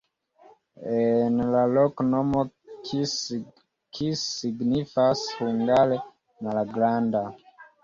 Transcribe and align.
En 0.93 1.35
la 1.55 1.59
loknomo 1.73 2.41
kis 2.89 3.13
signifas 4.31 5.23
hungare: 5.43 6.03
malgranda. 6.51 7.25